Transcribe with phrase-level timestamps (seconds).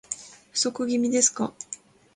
[0.51, 1.53] 不足気味ですか